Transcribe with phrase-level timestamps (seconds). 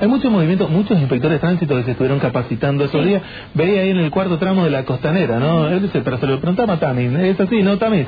[0.00, 3.22] Hay mucho movimiento, muchos inspectores de tránsito que se estuvieron capacitando esos días.
[3.52, 5.68] Veía ahí en el cuarto tramo de la costanera, ¿no?
[5.68, 8.06] Él dice, pero se lo preguntaba a Tamis, ¿es así, no, Tamis?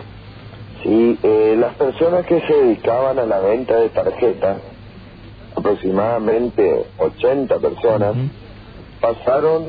[0.82, 4.56] Sí, eh, las personas que se dedicaban a la venta de tarjetas,
[5.54, 8.14] aproximadamente 80 personas,
[9.00, 9.64] pasaron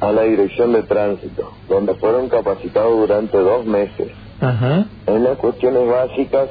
[0.00, 4.08] a la dirección de tránsito, donde fueron capacitados durante dos meses
[5.06, 6.48] en las cuestiones básicas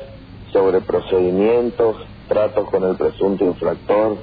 [0.52, 1.96] sobre procedimientos,
[2.28, 4.18] tratos con el presunto infractor,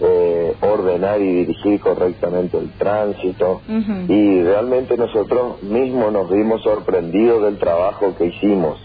[0.00, 3.60] eh, ordenar y dirigir correctamente el tránsito.
[4.08, 8.78] Y realmente nosotros mismos nos vimos sorprendidos del trabajo que hicimos.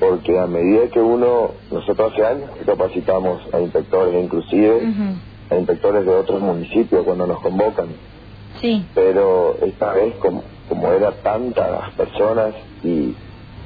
[0.00, 4.80] Porque a medida que uno nosotros hace años capacitamos a inspectores inclusive
[5.50, 7.88] a inspectores de otros municipios cuando nos convocan.
[8.60, 8.84] Sí.
[8.94, 13.12] pero esta vez como, como era tantas las personas y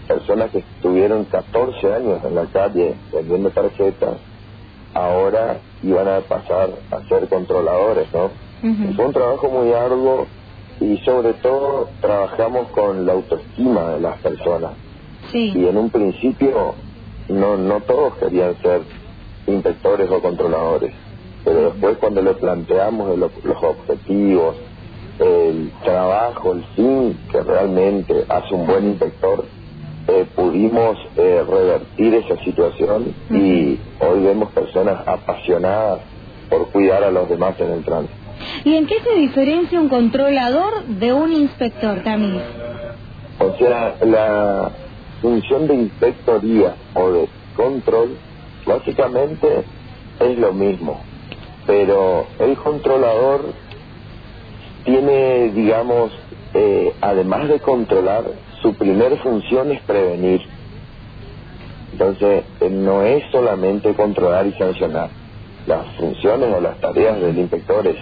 [0.06, 4.16] personas que estuvieron 14 años en la calle vendiendo tarjetas,
[4.96, 8.30] ahora iban a pasar a ser controladores, ¿no?
[8.96, 10.26] Fue un trabajo muy arduo
[10.80, 14.72] y sobre todo trabajamos con la autoestima de las personas.
[15.30, 15.52] Sí.
[15.54, 16.74] Y en un principio
[17.28, 18.82] no, no todos querían ser
[19.46, 20.92] inspectores o controladores,
[21.44, 24.56] pero después cuando le planteamos los objetivos,
[25.18, 29.44] el trabajo, el fin que realmente hace un buen inspector,
[30.08, 36.00] eh, pudimos eh, revertir esa situación y hoy vemos personas apasionadas
[36.48, 38.14] por cuidar a los demás en el tránsito.
[38.64, 42.42] ¿Y en qué se diferencia un controlador de un inspector, también?
[43.38, 44.70] O sea, la
[45.20, 48.16] función de inspectoría o de control
[48.66, 49.64] básicamente
[50.20, 51.00] es lo mismo,
[51.66, 53.52] pero el controlador
[54.84, 56.12] tiene, digamos,
[56.54, 58.24] eh, además de controlar,
[58.66, 60.40] su primera función es prevenir.
[61.92, 65.08] Entonces, eh, no es solamente controlar y sancionar.
[65.66, 67.96] Las funciones o las tareas del inspector es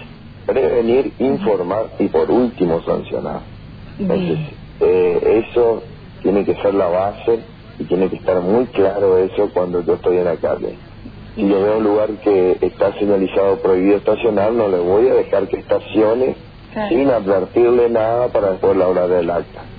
[0.47, 3.41] prevenir, informar y por último sancionar.
[3.99, 4.39] Entonces,
[4.79, 5.83] eh, eso
[6.23, 7.43] tiene que ser la base
[7.77, 10.79] y tiene que estar muy claro eso cuando yo estoy en la calle.
[11.35, 15.47] Si yo veo un lugar que está señalizado prohibido estacionar, no le voy a dejar
[15.47, 16.37] que estacione
[16.89, 19.74] sin advertirle nada para después la hora del acta.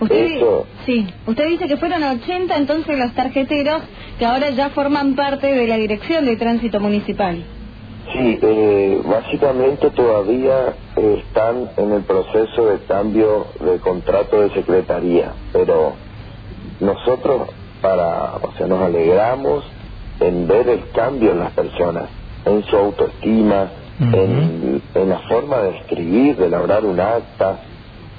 [0.00, 0.38] Usted,
[0.86, 3.82] sí, usted dice que fueron 80 entonces los tarjeteros
[4.18, 7.44] que ahora ya forman parte de la Dirección de Tránsito Municipal.
[8.12, 15.34] Sí, eh, básicamente todavía eh, están en el proceso de cambio de contrato de secretaría,
[15.52, 15.94] pero
[16.80, 17.48] nosotros
[17.82, 19.64] para, o sea, nos alegramos
[20.20, 22.08] en ver el cambio en las personas,
[22.44, 27.60] en su autoestima, en, en la forma de escribir, de elaborar un acta,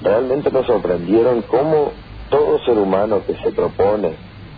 [0.02, 1.92] realmente nos sorprendieron cómo
[2.30, 4.12] todo ser humano que se propone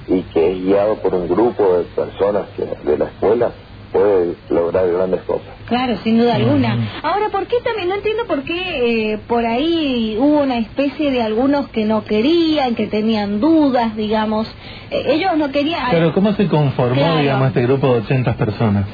[0.07, 2.45] y que es guiado por un grupo de personas
[2.83, 3.51] de la escuela
[3.91, 5.47] puede lograr grandes cosas.
[5.67, 6.77] Claro, sin duda alguna.
[7.03, 7.89] Ahora, ¿por qué también?
[7.89, 12.75] No entiendo por qué eh, por ahí hubo una especie de algunos que no querían,
[12.75, 14.47] que tenían dudas, digamos.
[14.89, 15.91] Eh, ellos no querían...
[15.91, 18.85] Pero ¿cómo se conformó, digamos, este grupo de 80 personas?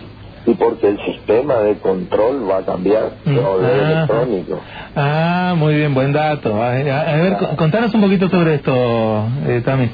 [0.47, 3.37] Y porque el sistema de control va a cambiar, mm.
[3.37, 3.81] ah.
[3.81, 4.59] electrónico.
[4.95, 6.55] Ah, muy bien, buen dato.
[6.55, 8.71] A, ver, contanos un poquito sobre esto,
[9.45, 9.91] eh, Tami.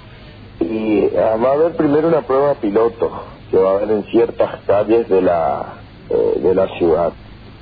[0.60, 4.62] Y ah, va a haber primero una prueba piloto que va a haber en ciertas
[4.68, 5.74] calles de la,
[6.12, 7.14] eh, de la ciudad,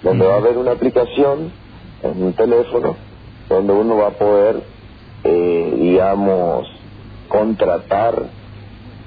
[0.03, 1.49] donde va a haber una aplicación
[2.03, 2.97] en un teléfono
[3.47, 4.63] donde uno va a poder,
[5.23, 6.67] eh, digamos,
[7.29, 8.23] contratar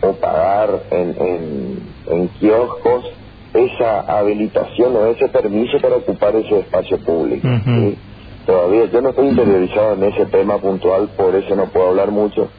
[0.00, 3.04] o pagar en, en, en kioscos
[3.54, 7.48] esa habilitación o ese permiso para ocupar ese espacio público.
[8.46, 12.50] Todavía yo no estoy interiorizado en ese tema puntual, por eso no puedo hablar mucho,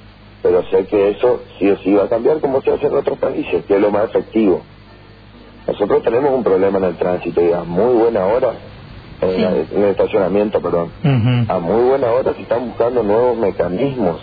[0.41, 3.19] pero sé que eso sí o sí va a cambiar como se hace en otros
[3.19, 4.61] países, que es lo más efectivo.
[5.67, 8.53] Nosotros tenemos un problema en el tránsito y a muy buena hora,
[9.21, 10.91] en, el estacionamiento, perdón,
[11.49, 14.21] a muy buena hora se están buscando nuevos mecanismos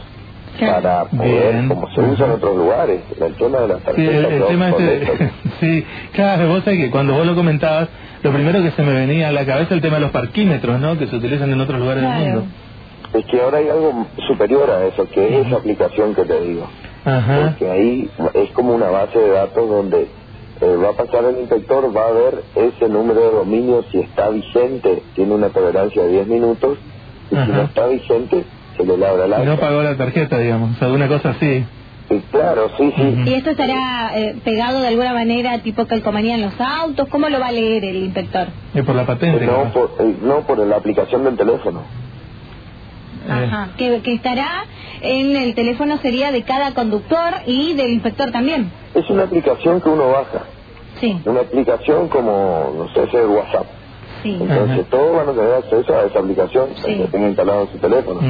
[0.60, 4.28] para poder, como se usa en otros lugares, el tema de las tarjetas.
[4.28, 5.30] Sí, el, tema este,
[5.62, 7.88] sí, claro, vos sabés que cuando vos lo comentabas,
[8.22, 10.80] lo primero que se me venía a la cabeza es el tema de los parquímetros,
[10.80, 10.98] ¿no?
[10.98, 12.44] Que se utilizan en otros lugares del mundo.
[13.14, 16.66] Es que ahora hay algo superior a eso, que es esa aplicación que te digo.
[17.04, 17.48] Ajá.
[17.48, 20.08] Porque ahí es como una base de datos donde
[20.60, 24.30] eh, va a pasar el inspector, va a ver ese número de dominio, si está
[24.30, 26.78] vigente, tiene una tolerancia de 10 minutos,
[27.30, 28.44] y si no está vigente,
[28.76, 29.38] se le labra la...
[29.40, 31.64] No pagó la tarjeta, digamos, alguna cosa así.
[32.30, 33.14] Claro, sí, sí.
[33.26, 37.08] ¿Y esto estará eh, pegado de alguna manera, tipo calcomanía en los autos?
[37.08, 38.48] ¿Cómo lo va a leer el inspector?
[38.74, 39.44] ¿Y por la patente?
[39.46, 41.82] no, por, eh, no, por la aplicación del teléfono.
[43.28, 44.64] Ajá, que, que estará
[45.00, 48.72] en el teléfono sería de cada conductor y del inspector también.
[48.94, 50.44] Es una aplicación que uno baja.
[51.00, 51.20] Sí.
[51.24, 53.66] Una aplicación como, no sé, ese WhatsApp.
[54.22, 54.38] Sí.
[54.40, 54.88] Entonces Ajá.
[54.90, 56.96] todos van a tener acceso a esa aplicación Sí.
[56.96, 58.20] que tenga instalado en su teléfono.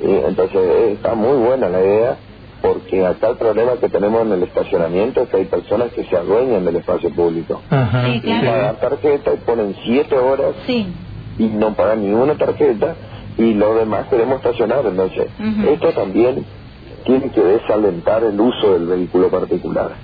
[0.00, 2.16] Y entonces eh, está muy buena la idea
[2.62, 6.16] porque acá el problema que tenemos en el estacionamiento es que hay personas que se
[6.16, 7.62] adueñan del espacio público.
[7.68, 8.06] Ajá.
[8.06, 8.46] Sí, Y claro.
[8.46, 10.94] pagan tarjeta y ponen siete horas Sí.
[11.38, 12.96] y no pagan ni una tarjeta
[13.36, 14.86] y lo demás queremos estacionar.
[14.86, 15.68] Entonces, Ujú.
[15.70, 16.46] esto también
[17.04, 19.96] tiene que desalentar el uso del vehículo particular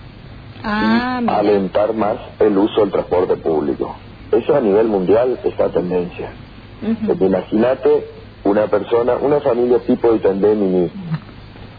[0.64, 1.38] Ah, y mira.
[1.38, 3.96] alentar más el uso del transporte público.
[4.32, 6.32] Eso a nivel mundial está tendencia.
[7.06, 8.04] Porque Imagínate
[8.44, 10.90] una persona, una familia tipo de Tendemini.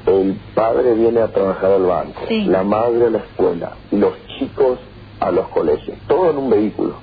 [0.09, 2.45] El padre viene a trabajar al banco, Sí.
[2.45, 4.79] la madre a la escuela los chicos
[5.19, 5.97] a los colegios.
[6.07, 6.95] Todo en un vehículo.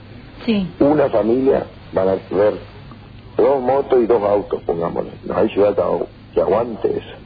[0.44, 0.66] Sí.
[0.80, 2.54] Una familia van a ver
[3.36, 5.12] dos motos y dos autos, pongámosle.
[5.24, 7.16] No hay ciudad que agu- que aguante eso.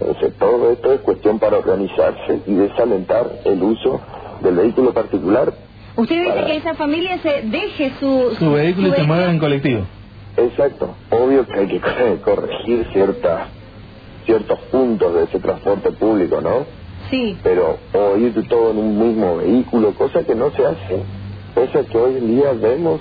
[0.00, 4.00] Entonces, todo esto es cuestión para organizarse y desalentar el uso
[4.42, 5.52] del vehículo particular.
[5.96, 8.34] Usted dice Para- que esa familia se deje su...
[8.38, 9.82] Su vehículo y se mueve en colectivo.
[10.36, 10.96] Exacto.
[11.10, 11.80] Obvio que hay que
[12.24, 13.48] corregir ciertas
[14.24, 16.66] ciertos puntos de ese transporte público, ¿no?
[17.10, 17.38] Sí.
[17.42, 21.02] Pero o ir todo en un mismo vehículo, cosa que no se hace.
[21.54, 23.00] Cosa que hoy en día vemos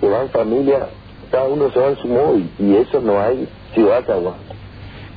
[0.00, 0.88] que van familias,
[1.30, 4.12] cada uno se va en su móvil y eso no hay ciudad que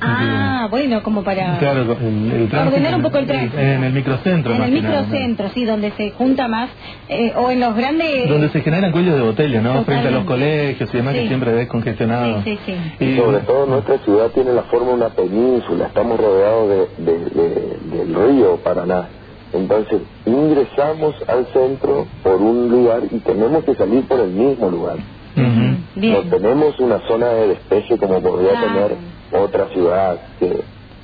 [0.00, 1.58] Ah, bueno, como para...
[1.58, 2.76] Claro, el, el tránsito.
[2.76, 3.58] Ordenar un poco el tránsito.
[3.58, 4.52] En el microcentro.
[4.52, 6.70] En más el microcentro, sí, donde se junta más,
[7.08, 8.28] eh, o en los grandes...
[8.28, 9.84] Donde se generan cuellos de botella, ¿no?
[9.84, 11.20] Frente a los colegios y demás Sí.
[11.22, 12.42] que siempre ves congestionado.
[12.44, 13.04] Sí, sí, sí.
[13.04, 17.18] Y Sobre todo nuestra ciudad tiene la forma de una península, estamos rodeados de, de-
[17.30, 19.08] de- del río Paraná.
[19.52, 24.96] Entonces ingresamos al centro por un lugar y tenemos que salir por el mismo lugar.
[25.36, 25.78] Ujú.
[25.96, 28.66] No tenemos una zona de despeje como podría Claro.
[28.66, 30.50] tener otra ciudad, que,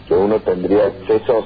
[0.07, 1.45] que uno tendría accesos,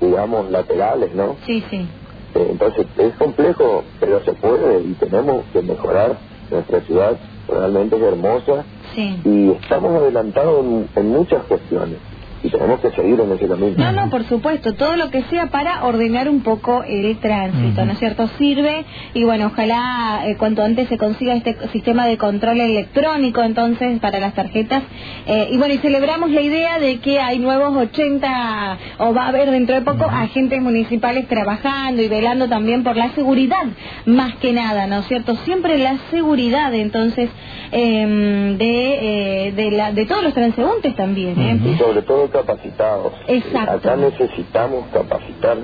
[0.00, 1.36] digamos, laterales, ¿no?
[1.46, 1.88] Sí, sí.
[2.34, 6.20] Eh, Entonces es complejo, pero se puede y tenemos que mejorar
[6.50, 9.20] nuestra ciudad, realmente es hermosa Sí.
[9.24, 12.00] y estamos adelantados en, en muchas cuestiones
[12.42, 13.74] y tenemos que seguir en ese camino.
[13.76, 17.84] No, no, por supuesto, todo lo que sea para ordenar un poco el tránsito.
[17.84, 18.28] ¿no es cierto?
[18.38, 23.98] Sirve y bueno, ojalá eh, cuanto antes se consiga este sistema de control electrónico entonces
[24.00, 24.82] para las tarjetas.
[25.26, 29.28] Eh, y bueno, y celebramos la idea de que hay nuevos 80 o va a
[29.28, 33.64] haber dentro de poco agentes municipales trabajando y velando también por la seguridad,
[34.06, 35.34] más que nada, ¿no es cierto?
[35.44, 37.30] Siempre la seguridad entonces
[37.72, 41.60] eh, de, eh, de, la, de todos los transeúntes también, ¿eh?
[41.74, 43.12] y sobre todo capacitados.
[43.26, 43.72] Exacto.
[43.72, 45.56] Acá necesitamos capacitar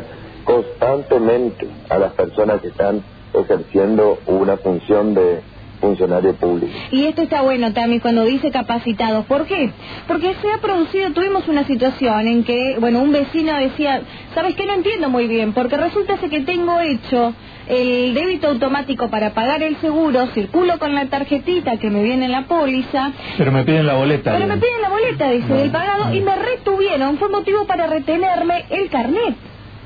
[0.44, 3.02] constantemente a las personas que están
[3.32, 5.40] ejerciendo una función de
[5.84, 6.72] funcionario público.
[6.90, 9.24] Y esto está bueno, Tami, cuando dice capacitados.
[9.26, 9.70] ¿Por qué?
[10.08, 14.02] Porque se ha producido, tuvimos una situación en que, bueno, un vecino decía,
[14.34, 14.64] ¿sabes qué?
[14.66, 17.34] No entiendo muy bien, porque resulta ser que tengo hecho
[17.68, 22.32] el débito automático para pagar el seguro, circulo con la tarjetita que me viene en
[22.32, 24.32] la póliza, Pero me piden la boleta.
[24.32, 27.16] pero me piden la boleta, dice, del pagado y me retuvieron.
[27.18, 29.34] Fue motivo para retenerme el carnet.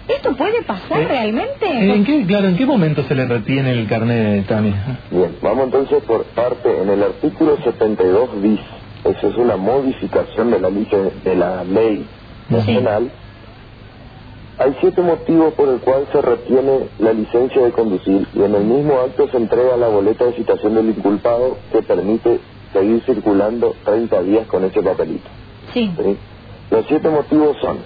[0.08, 1.66] ¿Esto puede pasar Eh, realmente?
[1.94, 4.74] ¿En qué, claro, ¿en qué momento se le retiene el carnet, Tami?
[5.10, 8.60] Bien, vamos entonces por parte, en el artículo 72 bis,
[9.04, 12.06] eso es una modificación de la, lice- de la ley
[12.48, 13.12] nacional,
[14.58, 18.64] hay siete motivos por el cual se retiene la licencia de conducir y en el
[18.64, 22.40] mismo acto se entrega la boleta de citación del inculpado que permite
[22.72, 25.28] seguir circulando 30 días con ese papelito.
[25.72, 26.16] Sí, ¿sí?
[26.70, 27.78] Los siete motivos son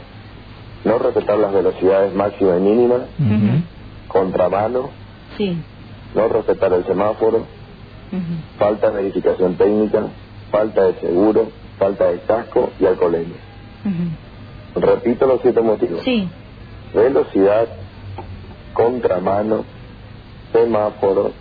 [0.84, 3.62] no respetar las velocidades máximas y mínimas, Ujú.
[4.08, 4.90] contramano,
[5.36, 5.62] sí.
[6.14, 7.46] no respetar el semáforo,
[8.58, 10.10] falta de verificación técnica,
[10.50, 11.48] falta de seguro,
[11.78, 13.38] falta de casco y alcoholemia.
[14.74, 16.02] Repito los siete motivos.
[16.04, 16.28] Sí,
[16.94, 17.68] Velocidad,
[18.74, 19.64] contramano,
[20.52, 21.32] semáforo,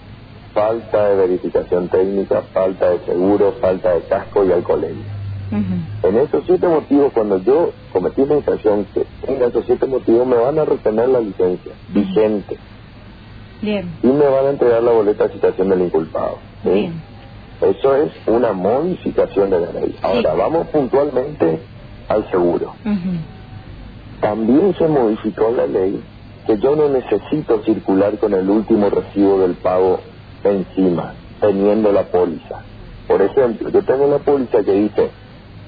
[0.54, 5.12] falta de verificación técnica, falta de seguro, falta de casco y alcoholemia.
[6.04, 10.36] En esos siete motivos, cuando yo cometí una infracción que tenga esos siete motivos, me
[10.36, 12.58] van a retener la licencia vigente
[13.62, 16.38] bien, y me van a entregar la boleta de citación del inculpado.
[16.64, 16.70] ¿sí?
[16.70, 17.12] bien.
[17.62, 19.96] Eso es una modificación de la ley.
[20.02, 21.60] Ahora, vamos puntualmente
[22.08, 22.74] al seguro.
[24.20, 26.02] También se modificó la ley
[26.48, 30.00] que yo no necesito circular con el último recibo del pago
[30.44, 32.64] encima, teniendo la póliza.
[33.08, 35.12] Por ejemplo, yo tengo la póliza que dice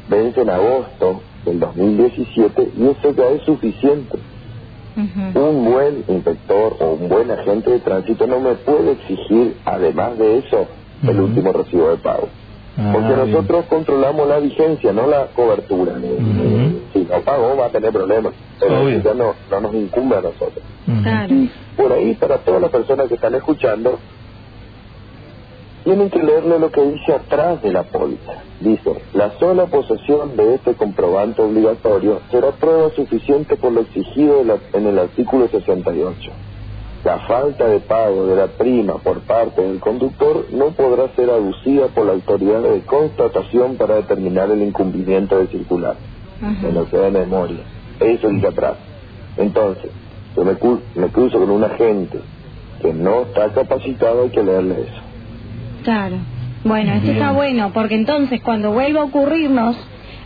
[0.10, 4.18] vence en agosto del 2017 y eso ya es suficiente.
[4.96, 10.38] Un buen inspector o un buen agente de tránsito no me puede exigir, además de
[10.38, 10.68] eso,
[11.02, 12.28] el último recibo de pago.
[12.78, 13.32] Ah, Porque bien.
[13.32, 15.94] nosotros controlamos la vigencia, no la cobertura.
[16.00, 16.80] ¿sí?
[16.94, 18.98] si no pagó va a tener problemas, pero Obvio.
[19.00, 20.64] eso ya no, no nos incumbe a nosotros.
[21.04, 21.36] Claro.
[21.76, 24.00] Por ahí, para todas las personas que están escuchando,
[25.84, 28.34] tienen que leerle lo que dice atrás de la póliza.
[28.60, 34.42] Dice, la sola posesión de este comprobante obligatorio será prueba suficiente por lo exigido
[34.74, 36.32] en el artículo 68.
[37.04, 41.90] La falta de pago de la prima por parte del conductor no podrá ser aducida
[41.90, 45.98] por la autoridad de constatación para determinar el incumplimiento de circular.
[46.42, 46.66] Ujú.
[46.66, 47.60] Me lo queda de memoria.
[48.00, 48.78] Eso dice atrás.
[49.36, 49.92] Entonces,
[50.38, 50.54] yo me,
[50.96, 52.20] me cruzo con un agente
[52.82, 55.03] que no está capacitado, hay que leerle eso.
[55.84, 56.18] Claro.
[56.64, 57.18] Bueno, esto Bien.
[57.18, 59.76] está bueno, porque entonces cuando vuelva a ocurrirnos,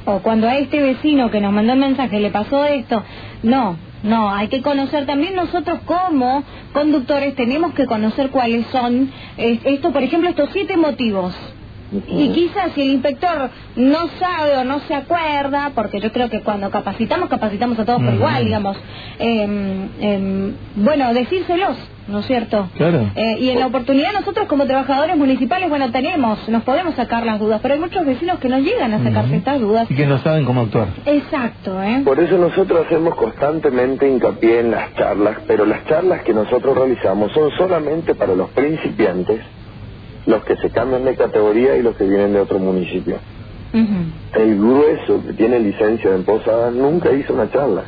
[0.06, 3.04] o cuando a este vecino que nos mandó el mensaje le pasó esto,
[3.44, 9.92] no, no, hay que conocer también nosotros como conductores, tenemos que conocer cuáles son, esto,
[9.92, 11.36] por ejemplo, estos siete motivos.
[11.92, 16.42] Y quizás si el inspector no sabe o no se acuerda, porque yo creo que
[16.42, 18.78] cuando capacitamos, capacitamos a todos por igual, digamos,
[19.20, 21.78] em, bueno, decírselos,
[22.08, 22.70] ¿no es cierto?
[22.76, 23.10] Claro.
[23.16, 27.40] Eh, y en la oportunidad nosotros como trabajadores municipales, bueno, tenemos, nos podemos sacar las
[27.40, 29.90] dudas, pero hay muchos vecinos que no llegan a sacarse estas dudas.
[29.90, 30.88] Y que no saben cómo actuar.
[31.06, 32.02] Exacto, ¿eh?
[32.04, 37.32] Por eso nosotros hacemos constantemente hincapié en las charlas, pero las charlas que nosotros realizamos
[37.32, 39.42] son solamente para los principiantes,
[40.28, 43.18] los que se cambian de categoría y los que vienen de otro municipio.
[43.74, 47.84] El grueso que tiene licencia en Posadas nunca hizo una charla.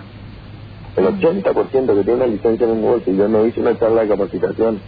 [0.95, 4.79] El 80% que tiene una licencia en un yo no hice una charla de capacitación.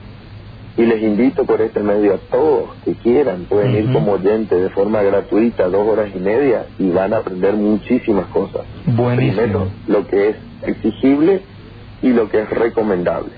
[0.78, 4.70] Y les invito por este medio a todos que quieran, pueden ir como oyentes de
[4.70, 8.62] forma gratuita, dos horas y media, y van a aprender muchísimas cosas.
[8.86, 9.36] Buenísimo.
[9.36, 11.42] Primero, lo que es exigible
[12.02, 13.32] y lo que es recomendable.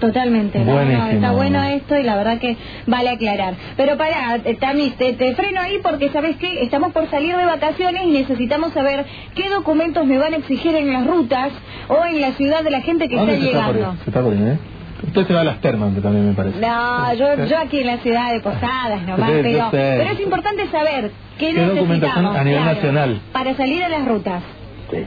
[0.00, 0.72] Totalmente, ¿no?
[0.72, 1.04] Buenísimo.
[1.04, 3.54] No, está bueno esto y la verdad que vale aclarar.
[3.76, 8.04] Pero para, Tamis, te, te freno ahí porque sabes que estamos por salir de vacaciones
[8.04, 9.04] y necesitamos saber
[9.34, 11.50] qué documentos me van a exigir en las rutas
[11.88, 13.94] o en la ciudad de la gente que ¿A está llegando.
[14.04, 14.58] Se está ¿eh?
[15.06, 16.58] Usted se va a las termas, que también me parece.
[16.60, 19.70] No, yo, yo aquí en la ciudad de Posadas nomás, Sí, pero,
[20.12, 23.20] es importante saber qué, ¿Qué documentación necesitamos a nivel claro, nacional?
[23.32, 24.42] para salir a las rutas.
[24.90, 25.04] ¿sí?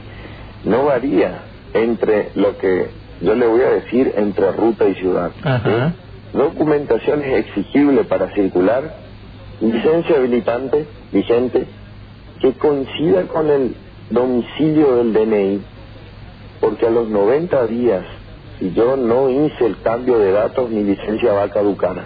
[0.64, 1.42] No varía
[1.74, 2.88] entre lo que
[3.20, 5.30] yo le voy a decir entre ruta y ciudad.
[5.42, 5.90] Ajá.
[5.90, 6.36] ¿sí?
[6.36, 8.96] Documentación es exigible para circular,
[9.60, 11.66] licencia habilitante vigente
[12.40, 13.76] que coincida con el
[14.10, 15.60] domicilio del DNI,
[16.60, 18.04] porque a los 90 días,
[18.58, 22.04] si yo no hice el cambio de datos, mi licencia va a caducar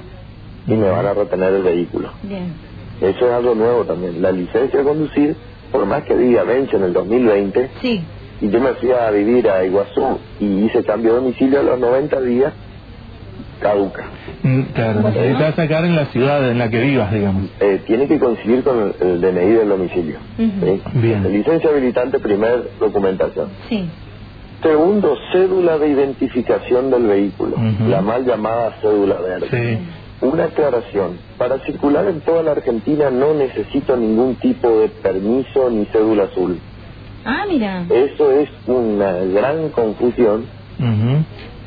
[0.66, 2.10] y me van a retener el vehículo.
[2.22, 2.52] Bien.
[3.00, 4.20] Eso es algo nuevo también.
[4.20, 5.36] La licencia de conducir,
[5.72, 8.04] por más que diga vence en el 2020, Sí,
[8.40, 11.78] y yo me fui a vivir a Iguazú y hice cambio de domicilio a los
[11.80, 12.52] 90 días,
[13.61, 14.11] caduca.
[14.42, 17.50] Mm, Claro, necesitas sacar en la ciudad en la que vivas, digamos.
[17.61, 20.18] Eh, tiene que coincidir con el, el DNI del domicilio.
[20.38, 20.66] Ujú.
[20.66, 20.83] ¿sí?
[20.95, 21.33] Bien.
[21.33, 23.50] Licencia habilitante, primer documentación.
[23.68, 23.88] sí.
[24.61, 27.88] Segundo, cédula de identificación del vehículo, Ujú.
[27.88, 29.47] la mal llamada cédula verde.
[29.52, 29.78] Sí.
[30.26, 35.87] Una aclaración, para circular en toda la Argentina no necesito ningún tipo de permiso ni
[35.87, 36.59] cédula azul.
[37.30, 37.85] Ah, mira.
[37.90, 40.47] Eso es una gran confusión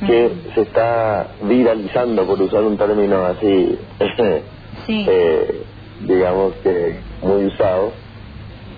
[0.07, 3.77] que se está viralizando, por usar un término así,
[4.87, 5.05] Sí.
[5.07, 5.63] eh,
[5.99, 7.91] digamos que muy usado.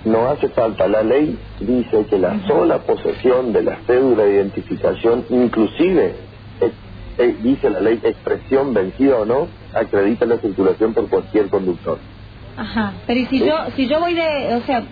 [0.03, 5.25] No hace falta, la ley dice que la sola posesión de la cédula de identificación,
[5.29, 6.15] inclusive,
[6.59, 6.71] eh,
[7.19, 11.99] eh, dice la ley, expresión vencida o no, acredita la circulación por cualquier conductor.
[12.57, 12.93] Ajá.
[13.07, 13.45] Pero ¿y si Sí.
[13.45, 14.83] yo, si yo voy de, o sea,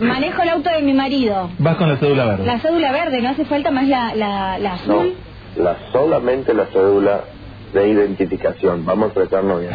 [0.00, 2.44] manejo el auto de mi marido, Vas con la cédula verde.
[2.46, 5.14] la cédula verde, ¿no hace falta más la, la, la No, azul?
[5.56, 7.20] la, solamente la cédula
[7.72, 9.72] de identificación, vamos a expresarnos bien.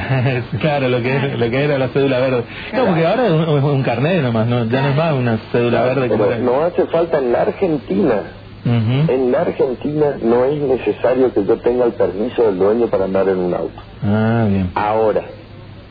[0.59, 2.43] claro, lo que, es- lo que era la cédula verde.
[2.73, 4.65] No, porque ahora es un, es un carnet nomás, ¿no?
[4.69, 8.23] ya no es más una cédula verde Pero no hace falta en la Argentina.
[8.65, 13.29] En la Argentina no es necesario que yo tenga el permiso del dueño para andar
[13.29, 13.79] en un auto.
[14.03, 14.71] Ah, bien.
[14.73, 15.21] Ahora,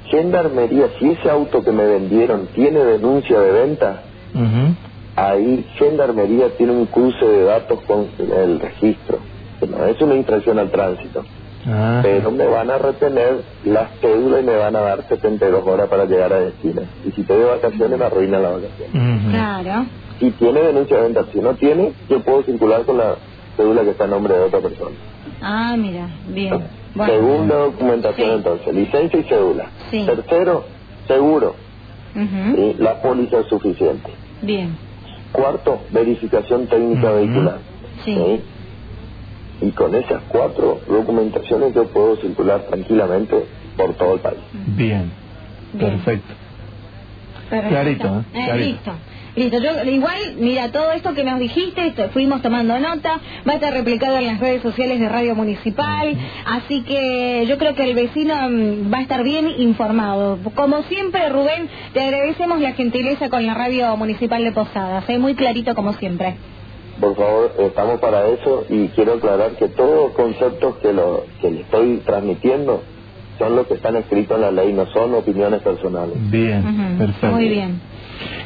[0.07, 4.03] Gendarmería, si ese auto que me vendieron tiene denuncia de venta,
[4.35, 4.75] Ujú.
[5.17, 9.21] ahí Gendarmería tiene un cruce de datos con el registro.
[9.69, 11.23] No es una infracción al tránsito,
[11.67, 15.89] Ah, pero me van a retener las cédulas y me van a dar 72 horas
[15.89, 16.83] para llegar a destino.
[17.07, 18.89] Y si estoy de vacaciones, me arruina la vacación.
[18.91, 19.31] ujú.
[19.31, 19.87] Claro.
[20.21, 23.17] Si tiene denuncia de venta, si no tiene, yo puedo circular con la
[23.57, 24.97] cédula que está a nombre de otra persona.
[25.41, 26.69] Ah, mira, bien.
[26.95, 27.13] Bueno.
[27.13, 28.35] Segunda documentación Sí.
[28.37, 29.71] entonces, licencia y cédula.
[29.91, 30.05] Sí.
[30.07, 30.65] Tercero,
[31.07, 31.55] seguro,
[32.15, 32.57] Ujú.
[32.57, 32.77] ¿sí?
[32.79, 34.11] la póliza es suficiente.
[34.45, 34.77] Bien.
[35.33, 37.61] Cuarto, verificación técnica vehicular.
[38.05, 38.15] Sí.
[38.15, 38.45] ¿sí?
[39.61, 44.41] Y con esas cuatro documentaciones yo puedo circular tranquilamente por todo el país.
[44.53, 45.13] Bien.
[45.73, 45.91] Bien.
[45.93, 46.35] Perfecto.
[47.51, 47.69] Perfecto.
[47.69, 48.25] Clarito, ¿eh?
[48.33, 48.71] Eh, Clarito.
[48.73, 48.93] Listo.
[49.37, 53.73] Listo, yo igual, mira, todo esto que nos dijiste, fuimos tomando nota, va a estar
[53.73, 58.35] replicado en las redes sociales de Radio Municipal, así que yo creo que el vecino
[58.49, 60.39] mm, va a estar bien informado.
[60.55, 65.19] Como siempre, Rubén, te agradecemos la gentileza con la Radio Municipal de Posadas, ¿eh?
[65.19, 66.37] muy clarito como siempre.
[67.01, 71.51] Por favor, estamos para eso y quiero aclarar que todos los conceptos que, lo, que
[71.51, 72.83] le estoy transmitiendo
[73.37, 76.15] son los que están escritos en la ley, no son opiniones personales.
[76.31, 77.35] Bien, perfecto.
[77.35, 77.94] Muy bien.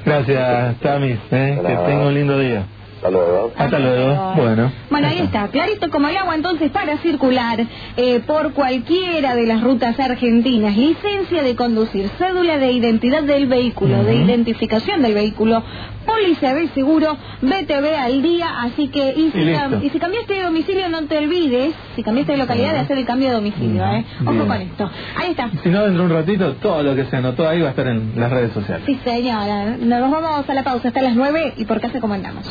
[0.09, 1.19] Gracias, Tamis.
[1.31, 1.61] ¿eh?
[1.67, 2.65] Que tenga un lindo día.
[2.99, 3.53] Hasta luego.
[3.57, 4.33] Hasta luego.
[4.37, 4.73] Bueno.
[4.91, 7.65] Bueno, ahí está, clarito como el agua entonces para circular
[7.97, 14.03] eh, por cualquiera de las rutas argentinas, licencia de conducir, cédula de identidad del vehículo,
[14.03, 15.63] de identificación del vehículo,
[16.07, 19.87] póliza de seguro, BTV al día, así que y si, Y cam- listo.
[19.87, 23.05] y si cambiaste de domicilio no te olvides, si cambiaste de localidad de hacer el
[23.07, 24.05] cambio de domicilio, ¿eh?
[24.23, 24.47] Ojo Bien.
[24.49, 24.91] con esto.
[25.17, 25.51] Ahí está.
[25.63, 27.87] Si no, dentro de un ratito, todo lo que se anotó ahí va a estar
[27.87, 28.85] en las redes sociales.
[28.87, 29.77] Sí, señora.
[29.79, 32.45] Nos vamos a la pausa hasta las 9 y por casa comandamos.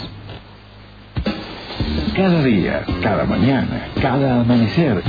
[2.16, 5.04] Cada día, cada mañana, cada amanecer.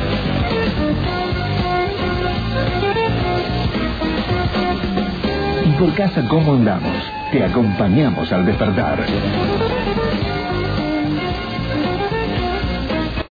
[5.64, 6.96] Y por casa, ¿cómo andamos?
[7.32, 9.04] Te acompañamos al despertar.